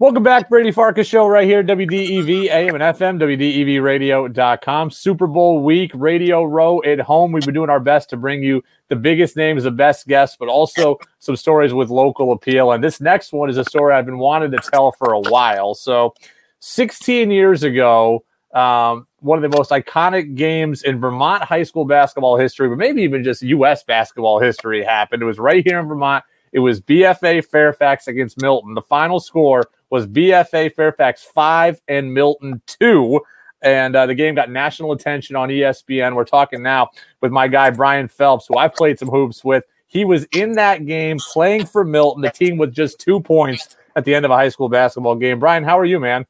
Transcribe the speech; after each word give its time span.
Welcome 0.00 0.22
back, 0.22 0.48
Brady 0.48 0.70
Farkas 0.70 1.06
Show, 1.06 1.26
right 1.26 1.46
here, 1.46 1.62
WDEV 1.62 2.46
AM 2.46 2.74
and 2.74 2.82
FM, 2.82 3.20
WDEVradio.com. 3.20 4.90
Super 4.90 5.26
Bowl 5.26 5.62
week, 5.62 5.90
Radio 5.92 6.42
Row 6.42 6.82
at 6.84 7.00
home. 7.00 7.32
We've 7.32 7.44
been 7.44 7.52
doing 7.52 7.68
our 7.68 7.80
best 7.80 8.08
to 8.08 8.16
bring 8.16 8.42
you 8.42 8.64
the 8.88 8.96
biggest 8.96 9.36
names, 9.36 9.64
the 9.64 9.70
best 9.70 10.06
guests, 10.06 10.38
but 10.40 10.48
also 10.48 10.98
some 11.18 11.36
stories 11.36 11.74
with 11.74 11.90
local 11.90 12.32
appeal. 12.32 12.72
And 12.72 12.82
this 12.82 12.98
next 12.98 13.34
one 13.34 13.50
is 13.50 13.58
a 13.58 13.64
story 13.64 13.92
I've 13.92 14.06
been 14.06 14.16
wanting 14.16 14.52
to 14.52 14.56
tell 14.56 14.90
for 14.92 15.12
a 15.12 15.20
while. 15.20 15.74
So, 15.74 16.14
16 16.60 17.30
years 17.30 17.62
ago, 17.62 18.24
um, 18.54 19.06
one 19.18 19.44
of 19.44 19.50
the 19.50 19.54
most 19.54 19.70
iconic 19.70 20.34
games 20.34 20.82
in 20.82 20.98
Vermont 20.98 21.42
high 21.42 21.64
school 21.64 21.84
basketball 21.84 22.38
history, 22.38 22.70
but 22.70 22.78
maybe 22.78 23.02
even 23.02 23.22
just 23.22 23.42
U.S. 23.42 23.84
basketball 23.84 24.40
history 24.40 24.82
happened. 24.82 25.20
It 25.20 25.26
was 25.26 25.38
right 25.38 25.62
here 25.62 25.78
in 25.78 25.86
Vermont. 25.88 26.24
It 26.52 26.58
was 26.58 26.80
BFA 26.80 27.44
Fairfax 27.44 28.08
against 28.08 28.40
Milton. 28.40 28.74
The 28.74 28.82
final 28.82 29.20
score 29.20 29.62
was 29.90 30.06
BFA 30.06 30.74
Fairfax 30.74 31.22
5 31.22 31.80
and 31.88 32.12
Milton 32.12 32.60
2. 32.80 33.20
And 33.62 33.94
uh, 33.94 34.06
the 34.06 34.14
game 34.14 34.34
got 34.34 34.50
national 34.50 34.92
attention 34.92 35.36
on 35.36 35.48
ESPN. 35.48 36.14
We're 36.14 36.24
talking 36.24 36.62
now 36.62 36.88
with 37.20 37.30
my 37.30 37.46
guy, 37.46 37.70
Brian 37.70 38.08
Phelps, 38.08 38.46
who 38.46 38.56
I've 38.56 38.74
played 38.74 38.98
some 38.98 39.08
hoops 39.08 39.44
with. 39.44 39.64
He 39.86 40.04
was 40.04 40.24
in 40.32 40.52
that 40.52 40.86
game 40.86 41.18
playing 41.32 41.66
for 41.66 41.84
Milton, 41.84 42.22
the 42.22 42.30
team 42.30 42.56
with 42.56 42.72
just 42.72 43.00
two 43.00 43.20
points 43.20 43.76
at 43.96 44.04
the 44.04 44.14
end 44.14 44.24
of 44.24 44.30
a 44.30 44.36
high 44.36 44.48
school 44.48 44.68
basketball 44.68 45.16
game. 45.16 45.38
Brian, 45.40 45.64
how 45.64 45.78
are 45.78 45.84
you, 45.84 46.00
man? 46.00 46.24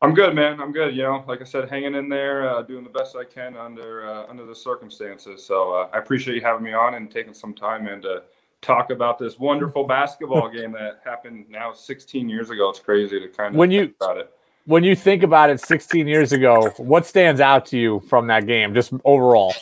I'm 0.00 0.14
good, 0.14 0.34
man. 0.34 0.60
I'm 0.60 0.72
good. 0.72 0.96
You 0.96 1.04
know, 1.04 1.24
like 1.28 1.40
I 1.40 1.44
said, 1.44 1.70
hanging 1.70 1.94
in 1.94 2.08
there, 2.08 2.48
uh, 2.48 2.62
doing 2.62 2.82
the 2.82 2.90
best 2.90 3.14
I 3.14 3.24
can 3.24 3.56
under 3.56 4.04
uh, 4.04 4.26
under 4.28 4.44
the 4.44 4.54
circumstances. 4.54 5.44
So 5.44 5.72
uh, 5.72 5.88
I 5.92 5.98
appreciate 5.98 6.34
you 6.34 6.40
having 6.40 6.64
me 6.64 6.72
on 6.72 6.94
and 6.94 7.08
taking 7.08 7.32
some 7.32 7.54
time 7.54 7.86
and 7.86 8.04
uh, 8.04 8.20
talk 8.62 8.90
about 8.90 9.18
this 9.18 9.38
wonderful 9.38 9.84
basketball 9.98 10.48
game 10.48 10.72
that 10.72 11.00
happened 11.04 11.46
now 11.50 11.72
16 11.72 12.28
years 12.28 12.50
ago. 12.50 12.70
It's 12.70 12.78
crazy 12.78 13.20
to 13.20 13.28
kind 13.28 13.54
of 13.54 13.58
when 13.58 13.70
you 13.70 13.92
about 14.00 14.16
it. 14.16 14.32
When 14.64 14.84
you 14.84 14.94
think 14.94 15.24
about 15.24 15.50
it 15.50 15.60
16 15.60 16.06
years 16.06 16.30
ago, 16.30 16.70
what 16.76 17.04
stands 17.04 17.40
out 17.40 17.66
to 17.66 17.78
you 17.78 17.98
from 18.08 18.28
that 18.28 18.46
game, 18.46 18.72
just 18.74 18.92
overall? 19.04 19.52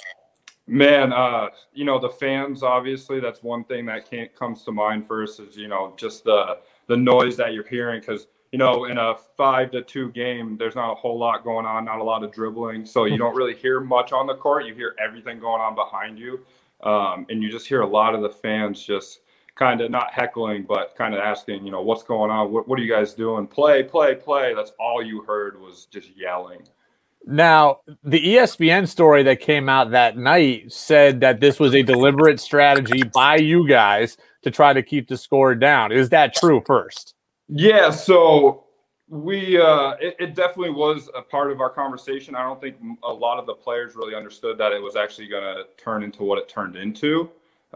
Man, 0.67 1.13
uh, 1.13 1.49
you 1.73 1.85
know 1.85 1.99
the 1.99 2.09
fans. 2.09 2.63
Obviously, 2.63 3.19
that's 3.19 3.43
one 3.43 3.65
thing 3.65 3.87
that 3.87 4.09
can't 4.09 4.33
comes 4.37 4.63
to 4.65 4.73
mind 4.73 5.05
first. 5.05 5.41
Is 5.41 5.57
you 5.57 5.67
know 5.67 5.95
just 5.97 6.23
the 6.23 6.59
the 6.87 6.97
noise 6.97 7.37
that 7.39 7.55
you're 7.55 7.67
hearing 7.67 7.99
because 7.99 8.29
you 8.53 8.59
know 8.59 8.85
in 8.85 8.97
a 8.97 9.17
five 9.37 9.73
to 9.73 9.83
two 9.83 10.13
game, 10.13 10.57
there's 10.57 10.77
not 10.77 10.93
a 10.93 10.95
whole 10.95 11.19
lot 11.19 11.43
going 11.43 11.67
on, 11.67 11.87
not 11.87 11.99
a 11.99 12.05
lot 12.05 12.23
of 12.23 12.31
dribbling, 12.31 12.87
so 12.87 13.05
you 13.07 13.17
don't 13.19 13.35
really 13.35 13.57
hear 13.57 13.81
much 13.81 14.13
on 14.13 14.29
the 14.29 14.37
court. 14.37 14.65
You 14.65 14.75
hear 14.75 14.95
everything 15.05 15.41
going 15.41 15.61
on 15.61 15.75
behind 15.75 16.21
you. 16.21 16.39
Um, 16.83 17.27
and 17.29 17.43
you 17.43 17.51
just 17.51 17.67
hear 17.67 17.83
a 17.83 17.87
lot 17.87 18.15
of 18.15 18.23
the 18.23 18.31
fans 18.31 18.83
just 18.83 19.21
kind 19.55 19.81
of 19.81 19.91
not 19.91 20.13
heckling, 20.13 20.65
but 20.67 20.95
kind 20.97 21.15
of 21.15 21.21
asking, 21.21 21.65
you 21.65 21.71
know, 21.71 21.83
what's 21.83 22.03
going 22.03 22.31
on? 22.31 22.53
What, 22.53 22.67
what 22.67 22.79
are 22.79 22.83
you 22.83 22.91
guys 22.91 23.13
doing? 23.15 23.47
Play, 23.47 23.83
play, 23.83 24.15
play. 24.15 24.55
That's 24.55 24.73
all 24.81 25.03
you 25.03 25.23
heard 25.23 25.61
was 25.61 25.87
just 25.87 26.17
yelling. 26.17 26.63
Now, 27.27 27.81
the 28.03 28.19
ESPN 28.19 28.89
story 28.89 29.23
that 29.25 29.41
came 29.41 29.69
out 29.69 29.91
that 29.91 30.17
night 30.17 30.73
said 30.73 31.21
that 31.21 31.41
this 31.41 31.61
was 31.61 31.75
a 31.75 31.83
deliberate 31.83 32.41
strategy 32.41 33.03
by 33.03 33.37
you 33.37 33.69
guys 33.69 34.17
to 34.43 34.51
try 34.51 34.73
to 34.73 34.83
keep 34.83 35.09
the 35.09 35.19
score 35.19 35.55
down. 35.55 35.93
Is 35.93 36.09
that 36.09 36.35
true 36.35 36.63
first? 36.67 37.15
Yeah. 37.49 37.91
So 37.91 38.65
we 39.11 39.61
uh, 39.61 39.95
it, 40.01 40.15
it, 40.21 40.35
definitely 40.37 40.71
was 40.71 41.11
a 41.17 41.21
part 41.21 41.51
of 41.51 41.61
our 41.61 41.69
conversation. 41.69 42.37
I 42.37 42.45
don't 42.45 42.61
think 42.61 42.77
a 43.03 43.13
lot 43.13 43.41
of 43.41 43.47
the 43.47 43.55
players 43.55 43.97
really 43.97 44.15
understood 44.15 44.57
that 44.59 44.71
it 44.71 44.81
was 44.81 44.95
actually 44.95 45.27
going 45.27 45.43
to 45.43 45.65
turn 45.77 46.05
into 46.05 46.23
what 46.23 46.39
it 46.39 46.49
turned 46.49 46.77
into. 46.77 47.29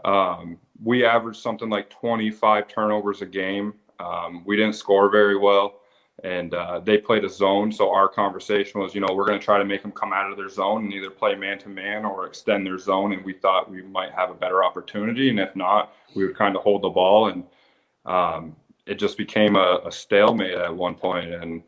Um, 0.05 0.57
we 0.81 1.05
averaged 1.05 1.41
something 1.41 1.69
like 1.69 1.89
25 1.89 2.69
turnovers 2.69 3.21
a 3.21 3.25
game. 3.25 3.73
Um, 3.99 4.43
we 4.45 4.55
didn't 4.55 4.75
score 4.75 5.09
very 5.09 5.37
well, 5.37 5.81
and 6.23 6.53
uh, 6.53 6.79
they 6.79 6.97
played 6.97 7.25
a 7.25 7.29
zone. 7.29 7.69
So 7.69 7.93
our 7.93 8.07
conversation 8.07 8.79
was, 8.79 8.95
you 8.95 9.01
know, 9.01 9.13
we're 9.13 9.27
going 9.27 9.39
to 9.39 9.45
try 9.45 9.57
to 9.57 9.65
make 9.65 9.81
them 9.81 9.91
come 9.91 10.13
out 10.13 10.31
of 10.31 10.37
their 10.37 10.49
zone 10.49 10.85
and 10.85 10.93
either 10.93 11.09
play 11.09 11.35
man 11.35 11.59
to 11.59 11.69
man 11.69 12.05
or 12.05 12.27
extend 12.27 12.65
their 12.65 12.79
zone. 12.79 13.11
And 13.11 13.25
we 13.25 13.33
thought 13.33 13.69
we 13.69 13.81
might 13.81 14.13
have 14.13 14.29
a 14.29 14.35
better 14.35 14.63
opportunity, 14.63 15.29
and 15.29 15.39
if 15.41 15.53
not, 15.53 15.93
we 16.15 16.25
would 16.25 16.37
kind 16.37 16.55
of 16.55 16.61
hold 16.61 16.81
the 16.81 16.89
ball 16.89 17.27
and. 17.27 17.43
Um, 18.05 18.55
it 18.85 18.95
just 18.95 19.17
became 19.17 19.55
a, 19.55 19.81
a 19.85 19.91
stalemate 19.91 20.53
at 20.53 20.75
one 20.75 20.95
point. 20.95 21.33
And 21.33 21.63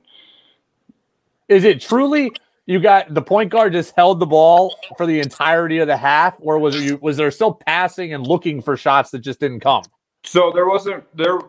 is 1.48 1.64
it 1.64 1.82
truly 1.82 2.32
you 2.66 2.80
got 2.80 3.14
the 3.14 3.22
point 3.22 3.50
guard 3.50 3.74
just 3.74 3.96
held 3.96 4.20
the 4.20 4.26
ball 4.26 4.76
for 4.98 5.06
the 5.06 5.20
entirety 5.20 5.80
of 5.80 5.88
the 5.88 5.98
half, 5.98 6.36
or 6.40 6.60
was 6.60 6.76
you 6.76 6.98
was 7.02 7.18
there 7.18 7.32
still 7.32 7.54
passing 7.54 8.14
and 8.14 8.28
looking 8.28 8.62
for 8.62 8.78
shots 8.78 9.10
that 9.12 9.20
just 9.20 9.40
didn't 9.40 9.62
come? 9.62 9.84
So 10.24 10.52
there 10.54 10.68
wasn't 10.68 11.04
there. 11.16 11.40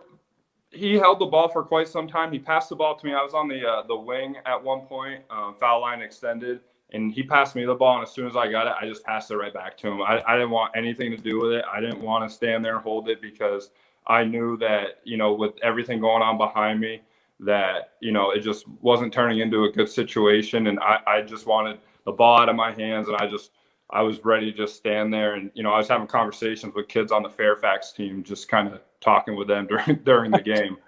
He 0.70 0.94
held 0.94 1.18
the 1.18 1.26
ball 1.26 1.48
for 1.48 1.64
quite 1.64 1.88
some 1.88 2.06
time. 2.06 2.30
He 2.30 2.38
passed 2.38 2.68
the 2.68 2.76
ball 2.76 2.96
to 2.96 3.06
me. 3.06 3.14
I 3.14 3.22
was 3.22 3.34
on 3.34 3.48
the 3.48 3.66
uh, 3.66 3.82
the 3.82 3.96
wing 3.96 4.36
at 4.46 4.62
one 4.62 4.82
point, 4.82 5.22
um, 5.28 5.56
foul 5.58 5.80
line 5.80 6.02
extended, 6.02 6.60
and 6.92 7.12
he 7.12 7.24
passed 7.24 7.56
me 7.56 7.64
the 7.64 7.74
ball. 7.74 7.96
And 7.96 8.04
as 8.04 8.12
soon 8.12 8.28
as 8.28 8.36
I 8.36 8.48
got 8.48 8.68
it, 8.68 8.74
I 8.80 8.86
just 8.86 9.02
passed 9.02 9.32
it 9.32 9.36
right 9.36 9.52
back 9.52 9.76
to 9.78 9.88
him. 9.88 10.00
I, 10.00 10.22
I 10.24 10.34
didn't 10.34 10.50
want 10.50 10.72
anything 10.76 11.10
to 11.10 11.16
do 11.16 11.40
with 11.40 11.52
it. 11.52 11.64
I 11.70 11.80
didn't 11.80 12.00
want 12.00 12.28
to 12.28 12.32
stand 12.32 12.64
there 12.64 12.74
and 12.74 12.82
hold 12.82 13.08
it 13.08 13.20
because 13.20 13.70
I 14.08 14.24
knew 14.24 14.56
that, 14.58 15.00
you 15.04 15.16
know, 15.16 15.34
with 15.34 15.52
everything 15.62 16.00
going 16.00 16.22
on 16.22 16.38
behind 16.38 16.80
me, 16.80 17.02
that, 17.40 17.94
you 18.00 18.10
know, 18.10 18.30
it 18.30 18.40
just 18.40 18.66
wasn't 18.80 19.12
turning 19.12 19.40
into 19.40 19.64
a 19.64 19.70
good 19.70 19.88
situation. 19.88 20.66
And 20.68 20.80
I, 20.80 20.98
I 21.06 21.22
just 21.22 21.46
wanted 21.46 21.78
the 22.04 22.12
ball 22.12 22.40
out 22.40 22.48
of 22.48 22.56
my 22.56 22.72
hands. 22.72 23.08
And 23.08 23.16
I 23.18 23.28
just, 23.28 23.50
I 23.90 24.02
was 24.02 24.24
ready 24.24 24.50
to 24.50 24.56
just 24.56 24.76
stand 24.76 25.12
there. 25.12 25.34
And, 25.34 25.50
you 25.54 25.62
know, 25.62 25.70
I 25.70 25.78
was 25.78 25.88
having 25.88 26.06
conversations 26.06 26.74
with 26.74 26.88
kids 26.88 27.12
on 27.12 27.22
the 27.22 27.28
Fairfax 27.28 27.92
team, 27.92 28.22
just 28.22 28.48
kind 28.48 28.72
of 28.72 28.80
talking 29.00 29.36
with 29.36 29.46
them 29.46 29.66
during, 29.68 29.96
during 30.04 30.30
the 30.30 30.42
game. 30.42 30.78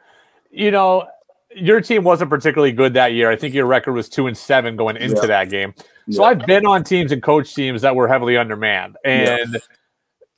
you 0.50 0.70
know, 0.70 1.06
your 1.54 1.80
team 1.80 2.04
wasn't 2.04 2.30
particularly 2.30 2.72
good 2.72 2.94
that 2.94 3.12
year. 3.12 3.30
I 3.30 3.36
think 3.36 3.54
your 3.54 3.66
record 3.66 3.92
was 3.92 4.08
two 4.08 4.28
and 4.28 4.38
seven 4.38 4.76
going 4.76 4.96
into 4.96 5.16
yeah. 5.22 5.26
that 5.26 5.50
game. 5.50 5.74
So 6.10 6.22
yeah. 6.22 6.28
I've 6.28 6.46
been 6.46 6.64
on 6.64 6.84
teams 6.84 7.12
and 7.12 7.22
coach 7.22 7.54
teams 7.54 7.82
that 7.82 7.94
were 7.94 8.08
heavily 8.08 8.36
undermanned. 8.36 8.96
And, 9.04 9.52
yeah 9.52 9.60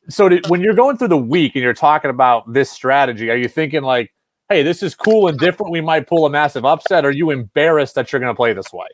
so 0.09 0.29
did, 0.29 0.49
when 0.49 0.61
you're 0.61 0.75
going 0.75 0.97
through 0.97 1.09
the 1.09 1.17
week 1.17 1.55
and 1.55 1.63
you're 1.63 1.75
talking 1.75 2.11
about 2.11 2.53
this 2.53 2.71
strategy, 2.71 3.31
are 3.31 3.37
you 3.37 3.49
thinking 3.49 3.83
like, 3.83 4.13
"Hey, 4.49 4.63
this 4.63 4.83
is 4.83 4.95
cool 4.95 5.29
and 5.29 5.39
different. 5.39 5.73
We 5.73 5.81
might 5.81 6.07
pull 6.07 6.27
a 6.27 6.31
massive 6.31 6.65
upset." 6.65 7.05
Are 7.05 7.11
you 7.11 7.31
embarrassed 7.31 7.95
that 7.95 8.13
you're 8.13 8.21
going 8.21 8.33
to 8.33 8.37
play 8.37 8.53
this 8.53 8.73
way? 8.73 8.87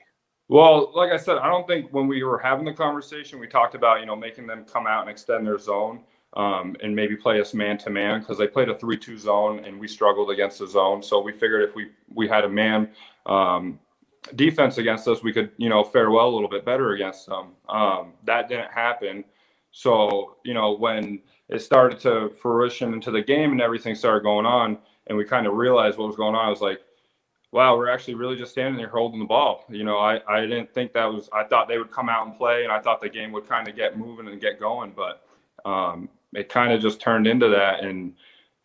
Well, 0.48 0.92
like 0.94 1.12
I 1.12 1.18
said, 1.18 1.38
I 1.38 1.48
don't 1.48 1.66
think 1.66 1.92
when 1.92 2.06
we 2.06 2.22
were 2.22 2.38
having 2.38 2.64
the 2.64 2.72
conversation, 2.72 3.38
we 3.38 3.46
talked 3.46 3.74
about 3.74 4.00
you 4.00 4.06
know 4.06 4.16
making 4.16 4.46
them 4.46 4.64
come 4.64 4.86
out 4.86 5.02
and 5.02 5.10
extend 5.10 5.46
their 5.46 5.58
zone 5.58 6.00
um, 6.34 6.76
and 6.82 6.94
maybe 6.94 7.16
play 7.16 7.40
us 7.40 7.54
man 7.54 7.78
to 7.78 7.90
man 7.90 8.20
because 8.20 8.38
they 8.38 8.46
played 8.46 8.68
a 8.68 8.78
three-two 8.78 9.18
zone 9.18 9.64
and 9.64 9.78
we 9.78 9.88
struggled 9.88 10.30
against 10.30 10.58
the 10.58 10.66
zone. 10.66 11.02
So 11.02 11.20
we 11.20 11.32
figured 11.32 11.68
if 11.68 11.74
we 11.74 11.90
we 12.14 12.28
had 12.28 12.44
a 12.44 12.48
man 12.48 12.90
um, 13.26 13.78
defense 14.36 14.78
against 14.78 15.06
us, 15.06 15.22
we 15.22 15.32
could 15.32 15.50
you 15.58 15.68
know 15.68 15.84
fare 15.84 16.10
well 16.10 16.28
a 16.28 16.34
little 16.34 16.48
bit 16.48 16.64
better 16.64 16.92
against 16.92 17.26
them. 17.26 17.48
Um, 17.68 18.12
that 18.24 18.48
didn't 18.48 18.70
happen. 18.70 19.24
So, 19.70 20.36
you 20.44 20.54
know, 20.54 20.76
when 20.76 21.20
it 21.48 21.60
started 21.60 22.00
to 22.00 22.30
fruition 22.40 22.92
into 22.92 23.10
the 23.10 23.22
game 23.22 23.52
and 23.52 23.60
everything 23.60 23.94
started 23.94 24.22
going 24.22 24.46
on, 24.46 24.78
and 25.06 25.16
we 25.16 25.24
kind 25.24 25.46
of 25.46 25.54
realized 25.54 25.98
what 25.98 26.06
was 26.06 26.16
going 26.16 26.34
on, 26.34 26.46
I 26.46 26.50
was 26.50 26.60
like, 26.60 26.80
wow, 27.50 27.76
we're 27.76 27.88
actually 27.88 28.14
really 28.14 28.36
just 28.36 28.52
standing 28.52 28.76
there 28.76 28.88
holding 28.88 29.18
the 29.18 29.24
ball. 29.24 29.64
You 29.70 29.84
know, 29.84 29.96
I, 29.98 30.20
I 30.28 30.42
didn't 30.42 30.74
think 30.74 30.92
that 30.92 31.06
was, 31.06 31.30
I 31.32 31.44
thought 31.44 31.66
they 31.66 31.78
would 31.78 31.90
come 31.90 32.10
out 32.10 32.26
and 32.26 32.36
play, 32.36 32.64
and 32.64 32.72
I 32.72 32.78
thought 32.80 33.00
the 33.00 33.08
game 33.08 33.32
would 33.32 33.48
kind 33.48 33.66
of 33.68 33.74
get 33.74 33.96
moving 33.96 34.28
and 34.28 34.40
get 34.40 34.60
going, 34.60 34.92
but 34.94 35.26
um, 35.64 36.10
it 36.34 36.50
kind 36.50 36.72
of 36.72 36.82
just 36.82 37.00
turned 37.00 37.26
into 37.26 37.48
that. 37.48 37.82
And, 37.82 38.12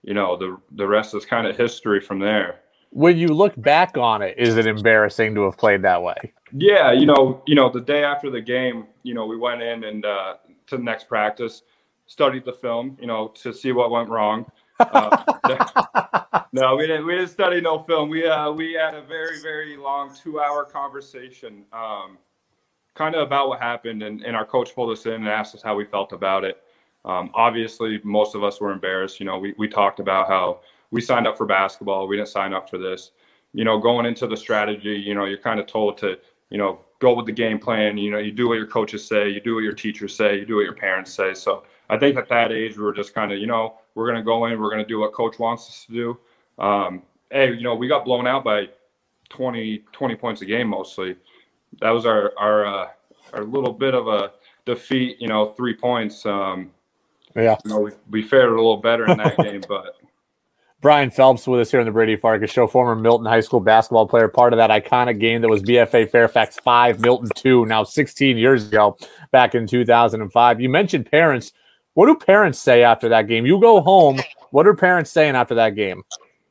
you 0.02 0.13
know, 0.13 0.36
the, 0.36 0.58
the 0.74 0.86
rest 0.86 1.16
is 1.16 1.25
kind 1.25 1.47
of 1.47 1.56
history 1.56 2.02
from 2.02 2.19
there. 2.19 2.59
When 2.90 3.18
you 3.18 3.30
look 3.30 3.53
back 3.56 3.97
on 3.97 4.22
it, 4.22 4.36
is 4.38 4.58
it 4.58 4.68
embarrassing 4.68 5.34
to 5.36 5.46
have 5.46 5.58
played 5.58 5.81
that 5.84 6.03
way? 6.03 6.34
Yeah, 6.52 6.92
you 6.92 7.06
know, 7.06 7.42
you 7.47 7.56
know, 7.56 7.72
the 7.72 7.81
day 7.81 8.03
after 8.03 8.30
the 8.30 8.42
game, 8.42 8.86
you 9.02 9.13
know, 9.13 9.25
we 9.25 9.38
went 9.38 9.62
in 9.62 9.86
and 9.86 10.06
uh, 10.06 10.36
to 10.68 10.78
the 10.78 10.84
next 10.84 11.07
practice, 11.07 11.63
studied 12.06 12.46
the 12.46 12.53
film, 12.53 12.97
you 13.00 13.07
know, 13.07 13.29
to 13.35 13.53
see 13.53 13.72
what 13.72 13.91
went 13.91 14.09
wrong. 14.09 14.46
Uh, 14.79 16.41
no, 16.53 16.75
we 16.75 16.88
didn't. 16.88 17.06
We 17.06 17.16
didn't 17.16 17.29
study 17.29 17.62
no 17.62 17.79
film. 17.79 18.09
We 18.09 18.28
uh, 18.28 18.51
we 18.51 18.74
had 18.74 18.96
a 18.96 19.01
very 19.01 19.41
very 19.41 19.77
long 19.77 20.13
two 20.15 20.39
hour 20.39 20.63
conversation, 20.63 21.65
um, 21.74 22.18
kind 22.95 23.15
of 23.15 23.21
about 23.21 23.50
what 23.50 23.60
happened, 23.60 24.04
and, 24.04 24.21
and 24.24 24.36
our 24.36 24.45
coach 24.45 24.74
pulled 24.74 24.92
us 24.92 25.06
in 25.06 25.13
and 25.13 25.27
asked 25.27 25.56
us 25.56 25.62
how 25.62 25.75
we 25.75 25.86
felt 25.86 26.12
about 26.12 26.44
it. 26.44 26.62
Um, 27.06 27.31
obviously, 27.33 28.00
most 28.04 28.36
of 28.36 28.44
us 28.44 28.60
were 28.62 28.71
embarrassed. 28.71 29.19
You 29.19 29.25
know, 29.25 29.38
we 29.38 29.54
we 29.57 29.68
talked 29.68 30.00
about 30.00 30.27
how 30.27 30.62
we 30.92 31.01
signed 31.01 31.27
up 31.27 31.38
for 31.38 31.45
basketball. 31.45 32.07
We 32.07 32.18
didn't 32.18 32.30
sign 32.30 32.54
up 32.54 32.69
for 32.69 32.77
this. 32.77 33.12
You 33.54 33.65
know, 33.65 33.80
going 33.80 34.06
into 34.06 34.27
the 34.27 34.38
strategy, 34.38 34.95
you 34.95 35.13
know, 35.13 35.25
you're 35.25 35.38
kind 35.38 35.60
of 35.60 35.68
told 35.68 35.98
to, 36.00 36.18
you 36.50 36.57
know, 36.57 36.80
go 37.03 37.13
with 37.13 37.25
the 37.25 37.33
game 37.33 37.59
plan. 37.59 37.97
You 37.97 38.11
know, 38.11 38.17
you 38.17 38.31
do 38.31 38.47
what 38.47 38.55
your 38.55 38.65
coaches 38.65 39.05
say, 39.05 39.29
you 39.29 39.41
do 39.41 39.55
what 39.55 39.63
your 39.63 39.73
teachers 39.73 40.15
say, 40.15 40.39
you 40.39 40.45
do 40.45 40.55
what 40.55 40.63
your 40.63 40.73
parents 40.73 41.13
say. 41.13 41.33
So 41.33 41.63
I 41.89 41.97
think 41.97 42.17
at 42.17 42.29
that 42.29 42.51
age, 42.53 42.77
we 42.77 42.83
were 42.83 42.94
just 42.94 43.13
kind 43.13 43.31
of, 43.33 43.39
you 43.39 43.45
know, 43.45 43.75
we're 43.94 44.07
going 44.07 44.17
to 44.17 44.23
go 44.23 44.45
in, 44.45 44.59
we're 44.59 44.69
going 44.69 44.81
to 44.83 44.88
do 44.88 45.00
what 45.01 45.11
coach 45.11 45.38
wants 45.38 45.67
us 45.67 45.85
to 45.85 45.91
do. 45.91 46.63
Um, 46.63 47.03
hey, 47.29 47.51
you 47.53 47.61
know, 47.61 47.75
we 47.75 47.89
got 47.89 48.05
blown 48.05 48.25
out 48.25 48.45
by 48.45 48.69
20, 49.29 49.83
20 49.91 50.15
points 50.15 50.41
a 50.41 50.45
game 50.45 50.69
mostly. 50.69 51.17
That 51.81 51.89
was 51.89 52.05
our, 52.05 52.31
our, 52.38 52.65
uh, 52.65 52.88
our 53.33 53.44
little 53.44 53.73
bit 53.73 53.94
of 53.94 54.07
a 54.07 54.31
defeat, 54.65 55.17
you 55.19 55.27
know, 55.27 55.47
three 55.47 55.75
points. 55.75 56.25
Um, 56.25 56.71
yeah. 57.35 57.57
You 57.65 57.71
know, 57.71 57.79
we, 57.81 57.91
we 58.09 58.21
fared 58.21 58.47
a 58.47 58.55
little 58.55 58.77
better 58.77 59.05
in 59.07 59.17
that 59.17 59.35
game, 59.44 59.61
but 59.67 59.97
Brian 60.83 61.09
Phelps 61.09 61.47
with 61.47 61.62
us 61.62 61.71
here 61.71 61.80
on 61.80 61.85
the 61.85 61.94
Brady 61.94 62.18
Farkas 62.18 62.51
Show, 62.51 62.68
former 62.68 62.94
Milton 62.94 63.25
High 63.25 63.39
School 63.39 63.62
basketball 63.62 64.06
player, 64.06 64.27
part 64.27 64.51
of 64.51 64.57
that 64.57 64.69
iconic 64.69 65.18
game 65.18 65.41
that 65.41 65.47
was 65.47 65.63
BFA 65.63 66.12
Fairfax 66.12 66.59
5, 66.59 67.00
Milton 67.00 67.30
2, 67.38 67.65
now 67.68 67.85
16 67.85 68.38
years 68.38 68.68
ago, 68.68 68.97
back 69.31 69.56
in 69.56 69.65
2005. 69.65 70.59
You 70.59 70.68
mentioned 70.68 71.09
parents. 71.09 71.53
What 71.94 72.07
do 72.07 72.15
parents 72.18 72.59
say 72.59 72.83
after 72.83 73.07
that 73.07 73.30
game? 73.30 73.45
You 73.45 73.62
go 73.62 73.80
home. 73.80 74.19
What 74.51 74.68
are 74.68 74.74
parents 74.74 75.09
saying 75.09 75.38
after 75.38 75.56
that 75.56 75.69
game? 75.69 76.03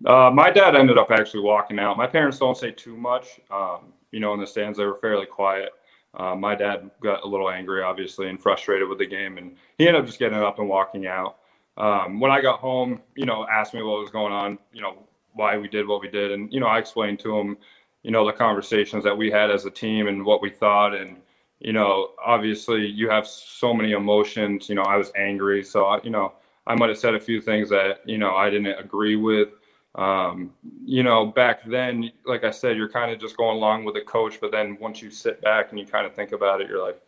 Uh, 0.07 0.31
my 0.33 0.51
dad 0.51 0.77
ended 0.77 0.97
up 0.97 1.11
actually 1.11 1.43
walking 1.43 1.79
out. 1.79 1.99
My 1.99 2.07
parents 2.07 2.39
don't 2.39 2.57
say 2.57 2.71
too 2.71 2.97
much. 2.97 3.39
Um, 3.51 3.93
you 4.13 4.21
know, 4.21 4.33
in 4.33 4.41
the 4.41 4.47
stands, 4.47 4.79
they 4.79 4.85
were 4.87 4.99
fairly 5.03 5.27
quiet. 5.27 5.73
Uh, 6.15 6.35
my 6.35 6.55
dad 6.55 6.91
got 7.03 7.23
a 7.23 7.29
little 7.29 7.51
angry, 7.51 7.83
obviously, 7.83 8.31
and 8.31 8.41
frustrated 8.41 8.89
with 8.89 8.97
the 8.97 9.07
game, 9.07 9.37
and 9.37 9.57
he 9.77 9.87
ended 9.87 10.01
up 10.01 10.07
just 10.07 10.19
getting 10.19 10.39
up 10.39 10.59
and 10.59 10.71
walking 10.71 11.07
out 11.07 11.37
um, 11.77 12.21
when 12.21 12.31
I 12.31 12.41
got 12.41 12.61
home, 12.61 13.01
you 13.17 13.25
know, 13.25 13.47
asked 13.51 13.75
me 13.75 13.83
what 13.83 14.01
was 14.01 14.11
going 14.11 14.33
on, 14.33 14.59
you 14.73 14.83
know, 14.83 14.99
why 15.35 15.57
we 15.57 15.69
did 15.69 15.87
what 15.87 16.01
we 16.01 16.09
did. 16.09 16.33
And, 16.33 16.53
you 16.53 16.61
know, 16.61 16.67
I 16.67 16.79
explained 16.79 17.19
to 17.21 17.39
him, 17.39 17.57
you 18.03 18.11
know, 18.11 18.27
the 18.27 18.33
conversations 18.33 19.05
that 19.05 19.17
we 19.17 19.31
had 19.31 19.51
as 19.51 19.65
a 19.65 19.71
team 19.71 20.07
and 20.07 20.25
what 20.25 20.43
we 20.43 20.51
thought. 20.51 20.95
And, 20.95 21.17
you 21.61 21.73
know, 21.73 22.11
obviously 22.23 22.87
you 22.87 23.09
have 23.09 23.27
so 23.27 23.73
many 23.73 23.93
emotions. 23.93 24.69
You 24.69 24.75
know, 24.75 24.83
I 24.83 24.97
was 24.97 25.13
angry. 25.17 25.65
So, 25.65 25.87
I, 25.87 26.01
you 26.03 26.11
know, 26.11 26.35
I 26.67 26.75
might 26.75 26.91
have 26.91 26.99
said 26.99 27.15
a 27.15 27.21
few 27.21 27.41
things 27.41 27.71
that, 27.71 28.01
you 28.05 28.19
know, 28.19 28.35
I 28.35 28.51
didn't 28.51 28.79
agree 28.79 29.17
with. 29.17 29.49
Um, 29.95 30.53
you 30.85 31.03
know, 31.03 31.27
back 31.27 31.65
then, 31.67 32.13
like 32.27 32.45
I 32.45 32.51
said, 32.51 32.77
you're 32.77 32.89
kind 32.89 33.13
of 33.13 33.19
just 33.19 33.37
going 33.37 33.57
along 33.57 33.85
with 33.85 33.95
the 33.95 34.01
coach. 34.03 34.41
But 34.41 34.53
then 34.53 34.77
once 34.81 35.01
you 35.01 35.11
sit 35.11 35.41
back 35.41 35.71
and 35.71 35.79
you 35.79 35.87
kind 35.87 36.07
of 36.07 36.15
think 36.15 36.33
about 36.33 36.61
it, 36.61 36.69
you're 36.69 36.85
like, 36.85 37.01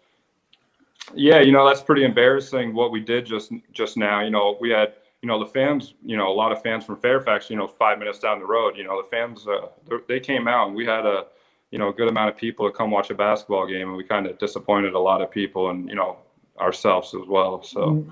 yeah, 1.14 1.40
you 1.40 1.52
know 1.52 1.66
that's 1.66 1.82
pretty 1.82 2.04
embarrassing 2.04 2.74
what 2.74 2.90
we 2.90 3.00
did 3.00 3.26
just 3.26 3.52
just 3.72 3.96
now. 3.96 4.20
You 4.20 4.30
know, 4.30 4.56
we 4.60 4.70
had 4.70 4.94
you 5.22 5.28
know 5.28 5.38
the 5.38 5.50
fans, 5.50 5.94
you 6.04 6.16
know, 6.16 6.28
a 6.28 6.32
lot 6.34 6.52
of 6.52 6.62
fans 6.62 6.84
from 6.84 6.96
Fairfax. 6.96 7.50
You 7.50 7.56
know, 7.56 7.66
five 7.66 7.98
minutes 7.98 8.18
down 8.18 8.38
the 8.38 8.46
road, 8.46 8.76
you 8.76 8.84
know, 8.84 9.02
the 9.02 9.08
fans 9.08 9.46
uh, 9.46 9.68
they 10.08 10.20
came 10.20 10.48
out 10.48 10.68
and 10.68 10.76
we 10.76 10.86
had 10.86 11.04
a 11.06 11.26
you 11.70 11.78
know 11.78 11.88
a 11.88 11.92
good 11.92 12.08
amount 12.08 12.30
of 12.30 12.36
people 12.36 12.70
to 12.70 12.76
come 12.76 12.90
watch 12.90 13.10
a 13.10 13.14
basketball 13.14 13.66
game, 13.66 13.88
and 13.88 13.96
we 13.96 14.04
kind 14.04 14.26
of 14.26 14.38
disappointed 14.38 14.94
a 14.94 14.98
lot 14.98 15.20
of 15.20 15.30
people 15.30 15.70
and 15.70 15.88
you 15.88 15.94
know 15.94 16.16
ourselves 16.60 17.14
as 17.14 17.26
well. 17.28 17.62
So. 17.62 18.06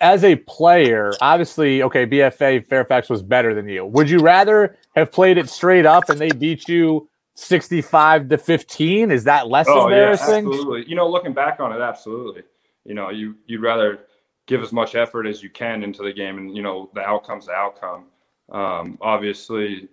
As 0.00 0.24
a 0.24 0.36
player, 0.36 1.12
obviously, 1.20 1.82
okay, 1.82 2.06
BFA 2.06 2.64
Fairfax 2.64 3.10
was 3.10 3.22
better 3.22 3.54
than 3.54 3.68
you. 3.68 3.84
Would 3.84 4.08
you 4.08 4.18
rather 4.20 4.78
have 4.96 5.12
played 5.12 5.36
it 5.36 5.50
straight 5.50 5.84
up 5.84 6.08
and 6.08 6.18
they 6.18 6.30
beat 6.30 6.66
you 6.68 7.06
65 7.38 8.30
to 8.30 8.36
15 8.36 9.12
is 9.12 9.22
that 9.22 9.46
less 9.46 9.66
oh, 9.68 9.84
embarrassing? 9.84 10.44
yeah, 10.44 10.50
absolutely. 10.50 10.88
You 10.88 10.96
know 10.96 11.08
looking 11.08 11.32
back 11.32 11.60
on 11.60 11.72
it 11.72 11.80
absolutely. 11.80 12.42
You 12.84 12.94
know 12.94 13.10
you 13.10 13.36
you'd 13.46 13.62
rather 13.62 14.00
give 14.46 14.60
as 14.60 14.72
much 14.72 14.96
effort 14.96 15.24
as 15.24 15.40
you 15.40 15.48
can 15.48 15.84
into 15.84 16.02
the 16.02 16.12
game 16.12 16.38
and 16.38 16.56
you 16.56 16.62
know 16.62 16.90
the 16.94 17.00
outcome's 17.00 17.46
the 17.46 17.52
outcome. 17.52 18.06
Um, 18.50 18.98
obviously 19.00 19.88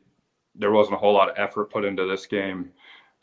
there 0.55 0.71
wasn't 0.71 0.95
a 0.95 0.97
whole 0.97 1.13
lot 1.13 1.29
of 1.29 1.35
effort 1.37 1.69
put 1.69 1.85
into 1.85 2.07
this 2.07 2.25
game. 2.25 2.71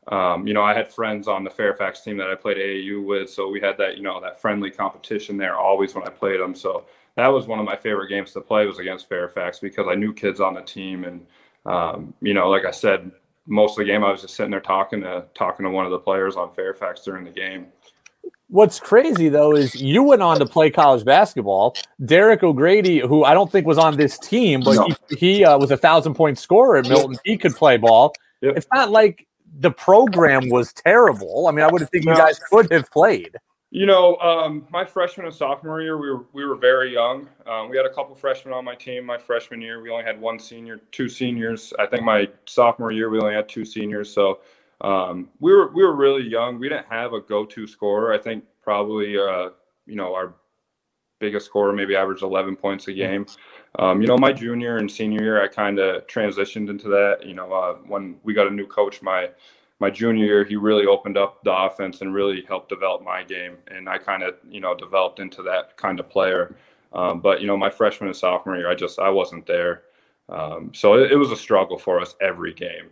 Um, 0.07 0.47
you 0.47 0.55
know 0.55 0.63
i 0.63 0.75
had 0.75 0.89
friends 0.89 1.27
on 1.29 1.45
the 1.45 1.51
fairfax 1.51 2.03
team 2.03 2.17
that 2.17 2.29
i 2.29 2.35
played 2.35 2.57
aau 2.57 3.05
with 3.05 3.31
so 3.31 3.49
we 3.49 3.61
had 3.61 3.79
that 3.79 3.97
you 3.97 4.03
know 4.03 4.21
that 4.21 4.41
friendly 4.41 4.69
competition 4.69 5.37
there 5.37 5.57
always 5.57 5.95
when 5.95 6.05
i 6.05 6.11
played 6.11 6.41
them. 6.41 6.55
So 6.55 6.87
that 7.17 7.29
was 7.29 7.49
one 7.49 7.59
of 7.59 7.65
my 7.65 7.77
favorite 7.77 8.09
games 8.09 8.33
to 8.33 8.41
play 8.41 8.67
was 8.67 8.79
against 8.79 9.09
fairfax 9.09 9.59
because 9.59 9.89
i 9.89 9.97
knew 9.97 10.13
kids 10.13 10.41
on 10.41 10.55
the 10.55 10.63
team 10.63 11.05
and 11.05 11.27
um, 11.67 12.15
you 12.21 12.35
know 12.35 12.49
like 12.49 12.65
i 12.65 12.71
said 12.71 13.11
most 13.47 13.73
of 13.73 13.79
the 13.79 13.85
game 13.85 14.05
I 14.05 14.11
was 14.11 14.23
just 14.23 14.35
sitting 14.35 14.51
there 14.51 14.61
talking 14.61 15.01
to 15.03 15.25
talking 15.35 15.65
to 15.65 15.71
one 15.71 15.85
of 15.85 15.91
the 15.91 15.99
players 15.99 16.37
on 16.37 16.53
Fairfax 16.53 17.03
during 17.03 17.25
the 17.25 17.31
game. 17.31 17.67
What's 18.49 18.79
crazy 18.79 19.29
though 19.29 19.57
is 19.57 19.75
you 19.75 20.03
went 20.03 20.23
on 20.23 20.39
to 20.39 20.47
play 20.47 20.71
college 20.71 21.05
basketball. 21.05 21.75
Derek 22.05 22.43
O'Grady, 22.43 23.01
who 23.01 23.25
I 23.25 23.35
don't 23.35 23.51
think 23.51 23.67
was 23.67 23.79
on 23.79 23.97
this 23.97 24.19
team, 24.19 24.61
but 24.61 24.75
no. 24.75 24.89
he, 25.09 25.17
he 25.17 25.45
uh, 25.45 25.59
was 25.59 25.71
a 25.71 25.77
thousand 25.77 26.15
point 26.15 26.39
scorer 26.39 26.77
at 26.77 26.89
Milton. 26.89 27.17
He 27.25 27.37
could 27.39 27.57
play 27.57 27.79
ball. 27.79 28.15
Yep. 28.43 28.57
It's 28.57 28.67
not 28.73 28.91
like 28.91 29.27
the 29.59 29.71
program 29.71 30.49
was 30.49 30.73
terrible. 30.73 31.47
I 31.49 31.53
mean, 31.53 31.65
I 31.65 31.71
would 31.71 31.81
have 31.81 31.91
think 31.91 32.05
no. 32.05 32.13
you 32.13 32.19
guys 32.19 32.39
could 32.51 32.71
have 32.73 32.91
played. 32.91 33.37
You 33.75 33.87
know, 33.87 34.17
um, 34.17 34.67
my 34.71 34.85
freshman 34.85 35.25
and 35.25 35.35
sophomore 35.35 35.81
year, 35.81 35.97
we 35.97 36.11
were 36.11 36.27
we 36.35 36.45
were 36.45 36.57
very 36.57 36.93
young. 36.93 37.27
Um, 37.47 37.71
we 37.71 37.79
had 37.79 37.87
a 37.87 37.95
couple 37.95 38.15
freshmen 38.15 38.53
on 38.53 38.67
my 38.67 38.75
team. 38.75 39.07
My 39.07 39.17
freshman 39.17 39.63
year, 39.63 39.81
we 39.81 39.89
only 39.89 40.05
had 40.05 40.21
one 40.21 40.39
senior, 40.39 40.79
two 40.91 41.09
seniors. 41.09 41.73
I 41.79 41.87
think 41.87 42.03
my 42.03 42.29
sophomore 42.45 42.93
year, 42.93 43.09
we 43.09 43.19
only 43.19 43.33
had 43.33 43.49
two 43.49 43.65
seniors. 43.65 44.13
So 44.13 44.41
um, 44.83 45.31
we 45.41 45.55
were 45.55 45.73
we 45.73 45.83
were 45.85 45.97
really 45.97 46.23
young. 46.23 46.59
We 46.59 46.69
didn't 46.69 46.85
have 46.91 47.15
a 47.15 47.21
go-to 47.23 47.67
scorer. 47.67 48.13
I 48.13 48.19
think 48.19 48.45
probably 48.63 49.17
uh, 49.17 49.49
you 49.87 49.97
know 49.97 50.15
our 50.15 50.35
biggest 51.19 51.47
scorer 51.47 51.73
maybe 51.73 51.97
averaged 51.97 52.23
11 52.23 52.57
points 52.57 52.89
a 52.89 52.93
game. 52.93 53.25
Um, 53.79 54.03
you 54.03 54.07
know, 54.07 54.19
my 54.19 54.35
junior 54.35 54.77
and 54.77 54.91
senior 54.91 55.23
year, 55.23 55.43
I 55.43 55.49
kind 55.49 55.79
of 55.79 56.07
transitioned 56.09 56.69
into 56.69 56.89
that. 56.89 57.25
You 57.25 57.33
know, 57.33 57.51
uh, 57.51 57.77
when 57.87 58.17
we 58.23 58.35
got 58.35 58.49
a 58.49 58.51
new 58.51 58.67
coach, 58.67 59.01
my 59.01 59.31
my 59.83 59.91
junior 59.91 60.25
year, 60.25 60.45
he 60.45 60.55
really 60.55 60.87
opened 60.87 61.19
up 61.19 61.43
the 61.43 61.53
offense 61.53 62.01
and 62.01 62.15
really 62.15 62.45
helped 62.47 62.69
develop 62.69 63.03
my 63.03 63.25
game. 63.25 63.57
And 63.67 63.89
I 63.89 63.99
kind 63.99 64.23
of, 64.23 64.37
you 64.49 64.61
know, 64.61 64.75
developed 64.77 65.19
into 65.19 65.43
that 65.43 65.77
kind 65.77 65.99
of 65.99 66.09
player. 66.09 66.55
Um, 66.93 67.21
but 67.21 67.41
you 67.41 67.49
know, 67.49 67.57
my 67.57 67.69
freshman 67.69 68.09
and 68.09 68.17
sophomore 68.17 68.57
year, 68.57 68.71
I 68.71 68.77
just 68.77 69.01
I 69.01 69.11
wasn't 69.11 69.45
there. 69.47 69.83
Um, 70.29 70.71
so 70.73 70.95
it, 70.95 71.11
it 71.11 71.17
was 71.17 71.33
a 71.33 71.37
struggle 71.37 71.79
for 71.79 72.01
us 72.01 72.15
every 72.21 72.55
game. 72.55 72.91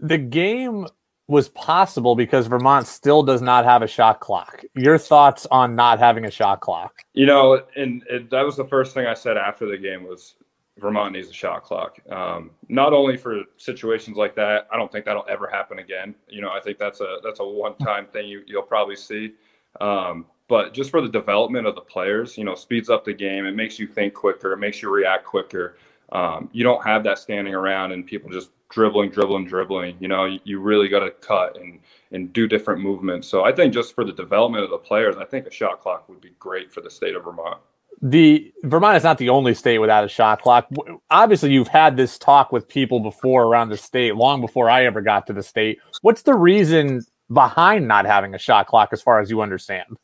The 0.00 0.16
game 0.16 0.86
was 1.28 1.50
possible 1.50 2.16
because 2.16 2.46
Vermont 2.46 2.86
still 2.86 3.22
does 3.22 3.42
not 3.42 3.66
have 3.66 3.82
a 3.82 3.86
shot 3.86 4.20
clock. 4.20 4.62
Your 4.74 4.96
thoughts 4.96 5.46
on 5.50 5.76
not 5.76 5.98
having 5.98 6.24
a 6.24 6.30
shot 6.30 6.60
clock? 6.60 7.02
You 7.12 7.26
know, 7.26 7.62
and 7.76 8.02
it, 8.08 8.30
that 8.30 8.42
was 8.42 8.56
the 8.56 8.64
first 8.64 8.94
thing 8.94 9.06
I 9.06 9.14
said 9.14 9.36
after 9.36 9.66
the 9.66 9.78
game 9.78 10.04
was 10.04 10.36
Vermont 10.78 11.12
needs 11.12 11.28
a 11.28 11.32
shot 11.32 11.62
clock. 11.62 11.98
Um, 12.10 12.50
not 12.68 12.92
only 12.92 13.16
for 13.16 13.42
situations 13.56 14.16
like 14.16 14.34
that, 14.34 14.66
I 14.72 14.76
don't 14.76 14.90
think 14.90 15.04
that'll 15.04 15.26
ever 15.28 15.46
happen 15.46 15.78
again. 15.78 16.14
You 16.28 16.42
know, 16.42 16.50
I 16.50 16.60
think 16.60 16.78
that's 16.78 17.00
a 17.00 17.18
that's 17.22 17.40
a 17.40 17.44
one 17.44 17.76
time 17.76 18.06
thing 18.06 18.26
you 18.26 18.42
you'll 18.46 18.62
probably 18.62 18.96
see. 18.96 19.34
Um, 19.80 20.26
but 20.48 20.74
just 20.74 20.90
for 20.90 21.00
the 21.00 21.08
development 21.08 21.66
of 21.66 21.74
the 21.74 21.80
players, 21.80 22.36
you 22.36 22.44
know, 22.44 22.54
speeds 22.54 22.90
up 22.90 23.04
the 23.04 23.14
game. 23.14 23.46
It 23.46 23.54
makes 23.54 23.78
you 23.78 23.86
think 23.86 24.14
quicker. 24.14 24.52
It 24.52 24.58
makes 24.58 24.82
you 24.82 24.90
react 24.90 25.24
quicker. 25.24 25.78
Um, 26.12 26.50
you 26.52 26.64
don't 26.64 26.84
have 26.84 27.02
that 27.04 27.18
standing 27.18 27.54
around 27.54 27.92
and 27.92 28.04
people 28.04 28.30
just 28.30 28.50
dribbling, 28.68 29.10
dribbling, 29.10 29.46
dribbling. 29.46 29.96
You 30.00 30.08
know, 30.08 30.26
you, 30.26 30.40
you 30.44 30.60
really 30.60 30.88
got 30.88 31.00
to 31.00 31.12
cut 31.12 31.56
and 31.60 31.78
and 32.10 32.32
do 32.32 32.48
different 32.48 32.80
movements. 32.80 33.28
So 33.28 33.44
I 33.44 33.52
think 33.52 33.72
just 33.72 33.94
for 33.94 34.04
the 34.04 34.12
development 34.12 34.64
of 34.64 34.70
the 34.70 34.78
players, 34.78 35.16
I 35.16 35.24
think 35.24 35.46
a 35.46 35.52
shot 35.52 35.80
clock 35.80 36.08
would 36.08 36.20
be 36.20 36.32
great 36.40 36.72
for 36.72 36.80
the 36.80 36.90
state 36.90 37.14
of 37.14 37.24
Vermont 37.24 37.60
the 38.04 38.52
Vermont 38.64 38.98
is 38.98 39.02
not 39.02 39.16
the 39.16 39.30
only 39.30 39.54
state 39.54 39.78
without 39.78 40.04
a 40.04 40.08
shot 40.08 40.42
clock. 40.42 40.68
Obviously, 41.10 41.50
you've 41.50 41.68
had 41.68 41.96
this 41.96 42.18
talk 42.18 42.52
with 42.52 42.68
people 42.68 43.00
before 43.00 43.44
around 43.44 43.70
the 43.70 43.78
state, 43.78 44.14
long 44.14 44.42
before 44.42 44.68
I 44.68 44.84
ever 44.84 45.00
got 45.00 45.26
to 45.28 45.32
the 45.32 45.42
state. 45.42 45.78
What's 46.02 46.20
the 46.20 46.34
reason 46.34 47.02
behind 47.32 47.88
not 47.88 48.04
having 48.04 48.34
a 48.34 48.38
shot 48.38 48.66
clock, 48.66 48.90
as 48.92 49.00
far 49.00 49.20
as 49.20 49.30
you 49.30 49.40
understand? 49.40 49.96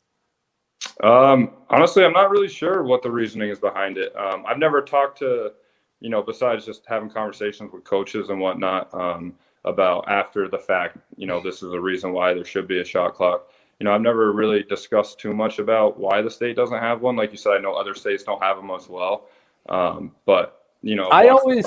Um, 1.03 1.51
honestly, 1.69 2.03
I'm 2.03 2.13
not 2.13 2.31
really 2.31 2.47
sure 2.47 2.81
what 2.81 3.03
the 3.03 3.11
reasoning 3.11 3.51
is 3.51 3.59
behind 3.59 3.99
it. 3.99 4.15
Um, 4.15 4.45
I've 4.47 4.57
never 4.57 4.81
talked 4.81 5.19
to, 5.19 5.51
you 5.99 6.09
know, 6.09 6.23
besides 6.23 6.65
just 6.65 6.83
having 6.87 7.07
conversations 7.07 7.71
with 7.71 7.83
coaches 7.83 8.29
and 8.29 8.39
whatnot 8.39 8.91
um, 8.95 9.35
about 9.63 10.09
after 10.09 10.47
the 10.47 10.57
fact, 10.57 10.97
you 11.17 11.27
know, 11.27 11.39
this 11.39 11.61
is 11.61 11.69
the 11.69 11.79
reason 11.79 12.13
why 12.13 12.33
there 12.33 12.45
should 12.45 12.67
be 12.67 12.81
a 12.81 12.85
shot 12.85 13.13
clock 13.13 13.49
you 13.81 13.85
know, 13.85 13.95
I've 13.95 14.01
never 14.01 14.31
really 14.31 14.61
discussed 14.61 15.17
too 15.17 15.33
much 15.33 15.57
about 15.57 15.99
why 15.99 16.21
the 16.21 16.29
state 16.29 16.55
doesn't 16.55 16.77
have 16.77 17.01
one. 17.01 17.15
Like 17.15 17.31
you 17.31 17.37
said, 17.37 17.53
I 17.53 17.57
know 17.57 17.73
other 17.73 17.95
states 17.95 18.21
don't 18.21 18.39
have 18.39 18.55
them 18.57 18.69
as 18.69 18.87
well. 18.87 19.27
Um, 19.69 20.11
but 20.27 20.67
you 20.83 20.93
know, 20.93 21.07
I 21.07 21.29
always, 21.29 21.65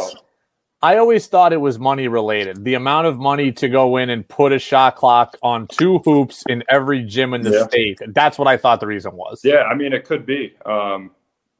I 0.80 0.98
always 0.98 1.26
thought 1.26 1.52
it 1.52 1.56
was 1.56 1.80
money 1.80 2.06
related. 2.06 2.62
The 2.62 2.74
amount 2.74 3.08
of 3.08 3.18
money 3.18 3.50
to 3.50 3.68
go 3.68 3.96
in 3.96 4.10
and 4.10 4.28
put 4.28 4.52
a 4.52 4.60
shot 4.60 4.94
clock 4.94 5.36
on 5.42 5.66
two 5.66 5.98
hoops 6.04 6.44
in 6.48 6.62
every 6.68 7.02
gym 7.02 7.34
in 7.34 7.42
the 7.42 7.50
yeah. 7.50 7.66
state. 7.66 7.98
That's 8.06 8.38
what 8.38 8.46
I 8.46 8.58
thought 8.58 8.78
the 8.78 8.86
reason 8.86 9.16
was. 9.16 9.40
Yeah, 9.42 9.64
I 9.64 9.74
mean, 9.74 9.92
it 9.92 10.04
could 10.04 10.24
be. 10.24 10.54
Um, 10.66 11.10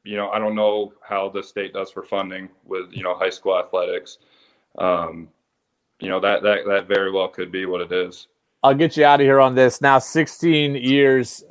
you 0.05 0.15
know, 0.15 0.29
I 0.29 0.39
don't 0.39 0.55
know 0.55 0.93
how 1.01 1.27
the 1.27 1.43
state 1.43 1.73
does 1.73 1.91
for 1.91 2.01
funding 2.01 2.47
with 2.63 2.93
you 2.93 3.03
know 3.03 3.13
high 3.13 3.29
school 3.29 3.59
athletics. 3.59 4.19
Um, 4.77 5.27
you 5.99 6.07
know 6.07 6.21
that 6.21 6.43
that 6.43 6.59
that 6.65 6.87
very 6.87 7.11
well 7.11 7.27
could 7.27 7.51
be 7.51 7.65
what 7.65 7.81
it 7.81 7.91
is. 7.91 8.27
I'll 8.65 8.73
get 8.73 8.97
you 8.97 9.05
out 9.05 9.21
of 9.21 9.25
here 9.25 9.39
on 9.39 9.53
this. 9.53 9.79
Now, 9.79 9.99
16 9.99 10.73
years. 10.73 11.43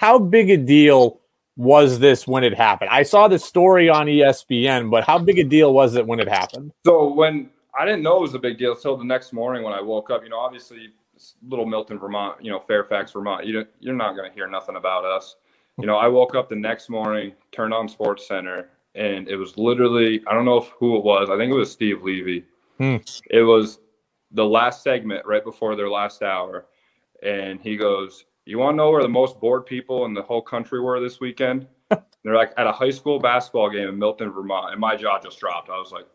How 0.00 0.18
big 0.18 0.48
a 0.48 0.56
deal 0.56 1.20
was 1.54 1.98
this 1.98 2.26
when 2.26 2.44
it 2.44 2.54
happened? 2.54 2.88
I 2.90 3.02
saw 3.02 3.28
the 3.28 3.38
story 3.38 3.90
on 3.90 4.06
ESPN, 4.06 4.90
but 4.90 5.04
how 5.04 5.18
big 5.18 5.38
a 5.38 5.44
deal 5.44 5.74
was 5.74 5.96
it 5.96 6.06
when 6.06 6.18
it 6.18 6.28
happened? 6.28 6.72
So 6.86 7.12
when 7.12 7.50
I 7.78 7.84
didn't 7.84 8.02
know 8.02 8.16
it 8.16 8.22
was 8.22 8.32
a 8.32 8.38
big 8.38 8.56
deal 8.56 8.72
until 8.72 8.96
the 8.96 9.04
next 9.04 9.34
morning 9.34 9.64
when 9.64 9.74
I 9.74 9.82
woke 9.82 10.08
up. 10.08 10.22
You 10.22 10.30
know, 10.30 10.38
obviously, 10.38 10.94
little 11.46 11.66
Milton, 11.66 11.98
Vermont. 11.98 12.42
You 12.42 12.50
know, 12.52 12.60
Fairfax, 12.66 13.12
Vermont. 13.12 13.44
You 13.44 13.66
you're 13.80 13.94
not 13.94 14.16
going 14.16 14.30
to 14.30 14.34
hear 14.34 14.48
nothing 14.48 14.76
about 14.76 15.04
us. 15.04 15.36
You 15.78 15.84
know, 15.84 15.96
I 15.96 16.08
woke 16.08 16.34
up 16.34 16.48
the 16.48 16.56
next 16.56 16.88
morning, 16.88 17.34
turned 17.52 17.74
on 17.74 17.86
SportsCenter, 17.86 18.68
and 18.94 19.28
it 19.28 19.36
was 19.36 19.58
literally 19.58 20.22
I 20.26 20.32
don't 20.32 20.46
know 20.46 20.56
if, 20.56 20.68
who 20.78 20.96
it 20.96 21.04
was. 21.04 21.28
I 21.28 21.36
think 21.36 21.52
it 21.52 21.56
was 21.56 21.70
Steve 21.70 22.02
Levy. 22.02 22.46
Hmm. 22.78 22.96
It 23.28 23.42
was 23.42 23.78
the 24.36 24.44
last 24.44 24.82
segment 24.82 25.26
right 25.26 25.42
before 25.42 25.74
their 25.74 25.90
last 25.90 26.22
hour, 26.22 26.66
and 27.22 27.60
he 27.60 27.76
goes, 27.76 28.26
"You 28.44 28.58
want 28.58 28.74
to 28.74 28.76
know 28.76 28.90
where 28.90 29.02
the 29.02 29.08
most 29.08 29.40
bored 29.40 29.66
people 29.66 30.04
in 30.04 30.14
the 30.14 30.22
whole 30.22 30.42
country 30.42 30.80
were 30.80 31.00
this 31.00 31.18
weekend?" 31.20 31.66
They're 32.24 32.36
like 32.36 32.52
at 32.56 32.66
a 32.66 32.72
high 32.72 32.90
school 32.90 33.18
basketball 33.18 33.70
game 33.70 33.88
in 33.88 33.98
Milton, 33.98 34.30
Vermont, 34.30 34.72
and 34.72 34.80
my 34.80 34.96
jaw 34.96 35.20
just 35.20 35.40
dropped. 35.40 35.70
I 35.70 35.78
was 35.78 35.92
like, 35.92 36.06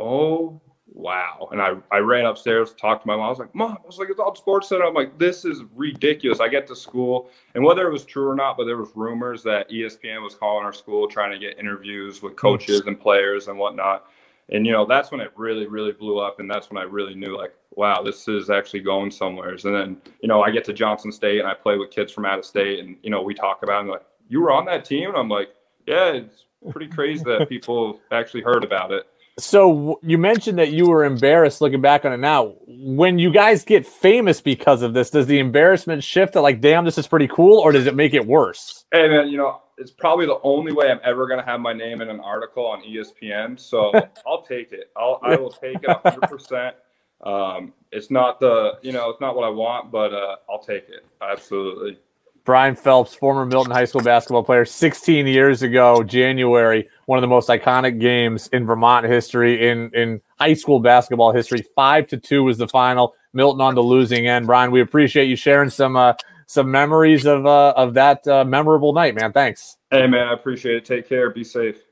oh 0.00 0.60
wow. 0.86 1.48
And 1.52 1.60
I, 1.60 1.72
I 1.90 1.98
ran 1.98 2.26
upstairs, 2.26 2.74
talked 2.74 3.02
to 3.02 3.08
my 3.08 3.16
mom. 3.16 3.26
I 3.26 3.28
was 3.30 3.38
like, 3.38 3.54
Mom, 3.54 3.78
I 3.82 3.86
was 3.86 3.98
like, 3.98 4.08
it's 4.10 4.20
all 4.20 4.34
SportsCenter. 4.34 4.86
I'm 4.86 4.94
like, 4.94 5.18
this 5.18 5.44
is 5.44 5.62
ridiculous. 5.74 6.40
I 6.40 6.48
get 6.48 6.66
to 6.68 6.76
school, 6.76 7.30
and 7.54 7.64
whether 7.64 7.86
it 7.88 7.92
was 7.92 8.04
true 8.04 8.28
or 8.28 8.34
not, 8.34 8.56
but 8.56 8.64
there 8.64 8.76
was 8.76 8.90
rumors 8.94 9.42
that 9.44 9.70
ESPN 9.70 10.22
was 10.22 10.34
calling 10.34 10.64
our 10.64 10.72
school 10.72 11.08
trying 11.08 11.32
to 11.32 11.38
get 11.38 11.58
interviews 11.58 12.22
with 12.22 12.36
coaches 12.36 12.82
and 12.86 12.98
players 12.98 13.48
and 13.48 13.58
whatnot. 13.58 14.06
And 14.50 14.66
you 14.66 14.72
know, 14.72 14.84
that's 14.84 15.10
when 15.10 15.20
it 15.20 15.32
really, 15.36 15.66
really 15.66 15.92
blew 15.92 16.18
up, 16.18 16.38
and 16.40 16.50
that's 16.50 16.70
when 16.70 16.78
I 16.78 16.84
really 16.84 17.14
knew, 17.14 17.36
like, 17.36 17.54
wow, 17.76 18.02
this 18.02 18.28
is 18.28 18.50
actually 18.50 18.80
going 18.80 19.10
somewheres. 19.10 19.64
And 19.64 19.74
then, 19.74 19.96
you 20.20 20.28
know, 20.28 20.42
I 20.42 20.50
get 20.50 20.64
to 20.64 20.72
Johnson 20.72 21.12
State 21.12 21.38
and 21.38 21.48
I 21.48 21.54
play 21.54 21.76
with 21.76 21.90
kids 21.90 22.12
from 22.12 22.24
out 22.24 22.38
of 22.38 22.44
state, 22.44 22.80
and 22.80 22.96
you 23.02 23.10
know, 23.10 23.22
we 23.22 23.34
talk 23.34 23.62
about 23.62 23.86
it, 23.86 23.90
like, 23.90 24.02
you 24.28 24.40
were 24.40 24.52
on 24.52 24.64
that 24.66 24.84
team, 24.84 25.08
and 25.08 25.18
I'm 25.18 25.28
like, 25.28 25.48
yeah, 25.86 26.12
it's 26.12 26.46
pretty 26.70 26.88
crazy 26.88 27.22
that 27.24 27.48
people 27.48 28.00
actually 28.10 28.42
heard 28.42 28.64
about 28.64 28.90
it. 28.90 29.04
So 29.38 29.98
you 30.02 30.16
mentioned 30.16 30.58
that 30.58 30.70
you 30.70 30.86
were 30.86 31.04
embarrassed 31.04 31.60
looking 31.60 31.80
back 31.80 32.04
on 32.04 32.12
it 32.12 32.18
now. 32.18 32.54
When 32.66 33.18
you 33.18 33.32
guys 33.32 33.64
get 33.64 33.84
famous 33.84 34.40
because 34.40 34.82
of 34.82 34.94
this, 34.94 35.10
does 35.10 35.26
the 35.26 35.40
embarrassment 35.40 36.04
shift 36.04 36.34
to 36.34 36.40
like, 36.40 36.60
damn, 36.60 36.84
this 36.84 36.98
is 36.98 37.08
pretty 37.08 37.26
cool, 37.26 37.58
or 37.58 37.72
does 37.72 37.86
it 37.86 37.96
make 37.96 38.14
it 38.14 38.26
worse? 38.26 38.84
Hey 38.92 39.08
man, 39.08 39.28
you 39.28 39.36
know, 39.36 39.60
it's 39.76 39.90
probably 39.90 40.26
the 40.26 40.38
only 40.44 40.72
way 40.72 40.88
I'm 40.88 41.00
ever 41.02 41.26
gonna 41.26 41.44
have 41.44 41.60
my 41.60 41.72
name 41.72 42.00
in 42.00 42.08
an 42.08 42.20
article 42.20 42.64
on 42.64 42.82
ESPN. 42.82 43.58
So 43.58 43.92
I'll 44.26 44.42
take 44.42 44.72
it. 44.72 44.92
I'll 44.96 45.18
I 45.22 45.34
will 45.36 45.50
take 45.50 45.82
it 45.82 45.88
100. 45.88 46.28
percent 46.28 46.76
um, 47.22 47.72
It's 47.92 48.10
not 48.10 48.40
the 48.40 48.78
you 48.82 48.92
know, 48.92 49.10
it's 49.10 49.20
not 49.20 49.36
what 49.36 49.44
I 49.44 49.50
want, 49.50 49.90
but 49.90 50.12
uh, 50.12 50.36
I'll 50.48 50.62
take 50.62 50.88
it. 50.88 51.06
Absolutely. 51.20 51.98
Brian 52.44 52.74
Phelps, 52.74 53.14
former 53.14 53.46
Milton 53.46 53.72
High 53.72 53.86
School 53.86 54.02
basketball 54.02 54.44
player, 54.44 54.66
16 54.66 55.26
years 55.26 55.62
ago, 55.62 56.02
January, 56.02 56.86
one 57.06 57.18
of 57.18 57.22
the 57.22 57.28
most 57.28 57.48
iconic 57.48 57.98
games 57.98 58.48
in 58.52 58.66
Vermont 58.66 59.06
history, 59.06 59.66
in 59.68 59.90
in 59.94 60.20
high 60.38 60.52
school 60.54 60.80
basketball 60.80 61.32
history. 61.32 61.64
Five 61.74 62.06
to 62.08 62.18
two 62.18 62.44
was 62.44 62.58
the 62.58 62.68
final. 62.68 63.14
Milton 63.32 63.60
on 63.60 63.74
the 63.74 63.82
losing 63.82 64.26
end. 64.28 64.46
Brian, 64.46 64.70
we 64.70 64.80
appreciate 64.80 65.26
you 65.26 65.36
sharing 65.36 65.70
some 65.70 65.96
uh, 65.96 66.14
some 66.46 66.70
memories 66.70 67.26
of 67.26 67.46
uh, 67.46 67.74
of 67.76 67.94
that 67.94 68.26
uh, 68.28 68.44
memorable 68.44 68.92
night, 68.92 69.14
man. 69.14 69.32
Thanks. 69.32 69.76
Hey, 69.90 70.06
man, 70.06 70.28
I 70.28 70.34
appreciate 70.34 70.76
it. 70.76 70.84
Take 70.84 71.08
care. 71.08 71.30
Be 71.30 71.44
safe. 71.44 71.83